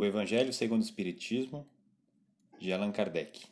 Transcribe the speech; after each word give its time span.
O 0.00 0.04
Evangelho 0.06 0.50
segundo 0.50 0.80
o 0.80 0.84
Espiritismo, 0.86 1.68
de 2.58 2.72
Allan 2.72 2.90
Kardec. 2.90 3.44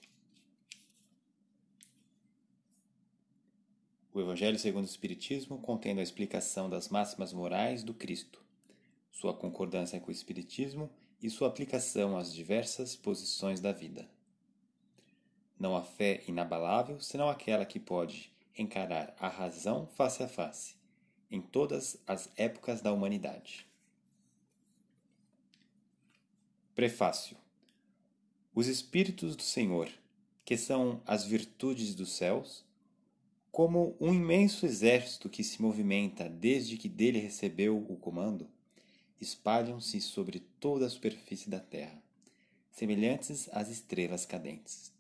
O 4.15 4.19
Evangelho 4.19 4.59
segundo 4.59 4.85
o 4.85 4.89
Espiritismo 4.89 5.61
contendo 5.61 6.01
a 6.01 6.03
explicação 6.03 6.71
das 6.71 6.89
máximas 6.89 7.35
morais 7.35 7.85
do 7.85 7.93
Cristo, 7.93 8.43
sua 9.13 9.35
concordância 9.35 10.01
com 10.01 10.09
o 10.09 10.11
Espiritismo 10.11 10.91
e 11.23 11.29
sua 11.29 11.49
aplicação 11.49 12.17
às 12.17 12.33
diversas 12.33 12.97
posições 12.97 13.61
da 13.61 13.71
vida. 13.71 14.09
Não 15.61 15.77
há 15.77 15.83
fé 15.83 16.25
inabalável 16.27 16.99
senão 16.99 17.29
aquela 17.29 17.67
que 17.67 17.79
pode 17.79 18.33
encarar 18.57 19.15
a 19.21 19.29
razão 19.29 19.87
face 19.87 20.23
a 20.23 20.29
face, 20.29 20.77
em 21.31 21.43
todas 21.43 22.03
as 22.07 22.33
épocas 22.39 22.81
da 22.81 22.91
humanidade. 22.91 23.68
Prefácio 26.79 27.37
Os 28.55 28.69
Espíritos 28.69 29.35
do 29.35 29.43
Senhor, 29.43 29.91
que 30.45 30.57
são 30.57 31.03
as 31.05 31.25
virtudes 31.25 31.93
dos 31.93 32.13
céus, 32.13 32.65
como 33.51 33.97
um 34.01 34.15
imenso 34.15 34.65
exército 34.65 35.29
que 35.29 35.43
se 35.43 35.61
movimenta 35.61 36.29
desde 36.29 36.77
que 36.77 36.89
dele 36.89 37.19
recebeu 37.19 37.77
o 37.77 37.97
comando, 37.97 38.49
espalham-se 39.21 40.01
sobre 40.01 40.39
toda 40.61 40.87
a 40.87 40.89
superfície 40.89 41.51
da 41.51 41.59
terra, 41.59 42.01
semelhantes 42.71 43.49
às 43.51 43.69
estrelas 43.69 44.25
cadentes. 44.25 44.93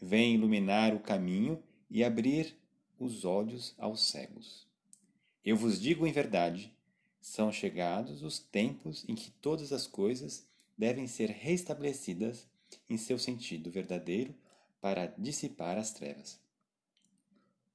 Vêm 0.00 0.36
iluminar 0.36 0.94
o 0.94 1.00
caminho 1.00 1.62
e 1.90 2.02
abrir 2.02 2.56
os 2.98 3.26
olhos 3.26 3.74
aos 3.76 4.08
cegos. 4.08 4.66
Eu 5.44 5.58
vos 5.58 5.78
digo 5.78 6.06
em 6.06 6.10
verdade: 6.10 6.74
são 7.20 7.52
chegados 7.52 8.22
os 8.22 8.38
tempos 8.38 9.04
em 9.06 9.14
que 9.14 9.30
todas 9.30 9.74
as 9.74 9.86
coisas 9.86 10.50
devem 10.76 11.06
ser 11.06 11.30
restabelecidas 11.30 12.48
em 12.88 12.96
seu 12.96 13.18
sentido 13.18 13.70
verdadeiro 13.70 14.34
para 14.80 15.06
dissipar 15.06 15.78
as 15.78 15.92
trevas, 15.92 16.40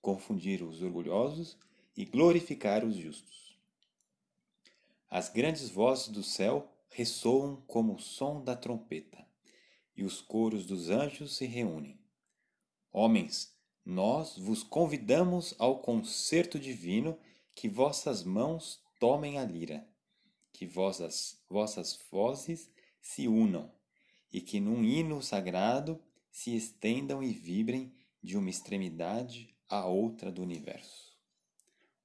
confundir 0.01 0.61
os 0.61 0.81
orgulhosos 0.81 1.57
e 1.95 2.05
glorificar 2.05 2.83
os 2.83 2.95
justos. 2.95 3.57
As 5.09 5.29
grandes 5.29 5.69
vozes 5.69 6.09
do 6.09 6.21
céu 6.21 6.69
ressoam 6.89 7.63
como 7.67 7.95
o 7.95 7.99
som 7.99 8.43
da 8.43 8.55
trompeta, 8.55 9.25
e 9.95 10.03
os 10.03 10.21
coros 10.21 10.65
dos 10.65 10.89
anjos 10.89 11.35
se 11.37 11.45
reúnem. 11.45 11.99
Homens, 12.91 13.55
nós 13.85 14.37
vos 14.37 14.63
convidamos 14.63 15.55
ao 15.57 15.79
concerto 15.79 16.59
divino 16.59 17.17
que 17.55 17.69
vossas 17.69 18.23
mãos 18.23 18.81
tomem 18.99 19.39
a 19.39 19.45
lira, 19.45 19.87
que 20.51 20.65
vossas, 20.65 21.41
vossas 21.49 21.97
vozes 22.11 22.69
se 23.07 23.25
unam 23.25 23.71
e 24.33 24.41
que 24.41 24.59
num 24.59 24.83
hino 24.83 25.23
sagrado 25.23 25.97
se 26.29 26.53
estendam 26.53 27.23
e 27.23 27.31
vibrem 27.31 27.95
de 28.21 28.37
uma 28.37 28.49
extremidade 28.49 29.55
à 29.69 29.85
outra 29.85 30.29
do 30.29 30.41
universo. 30.41 31.17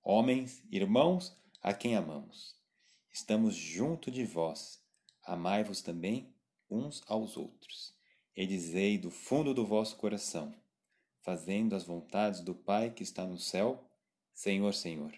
Homens, 0.00 0.62
irmãos, 0.70 1.36
a 1.60 1.74
quem 1.74 1.96
amamos, 1.96 2.54
estamos 3.10 3.56
junto 3.56 4.12
de 4.12 4.24
vós, 4.24 4.80
amai-vos 5.24 5.82
também 5.82 6.32
uns 6.70 7.02
aos 7.08 7.36
outros, 7.36 7.92
e 8.36 8.46
dizei 8.46 8.96
do 8.96 9.10
fundo 9.10 9.52
do 9.52 9.66
vosso 9.66 9.96
coração, 9.96 10.54
fazendo 11.20 11.74
as 11.74 11.82
vontades 11.82 12.40
do 12.40 12.54
Pai 12.54 12.92
que 12.92 13.02
está 13.02 13.26
no 13.26 13.38
céu, 13.38 13.84
Senhor, 14.32 14.72
Senhor, 14.72 15.12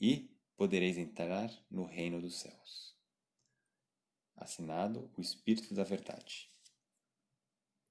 e 0.00 0.30
podereis 0.56 0.96
entrar 0.96 1.50
no 1.68 1.84
reino 1.84 2.20
dos 2.20 2.38
céus. 2.38 2.92
Assinado 4.36 5.10
o 5.16 5.20
Espírito 5.20 5.74
da 5.74 5.84
Verdade. 5.84 6.51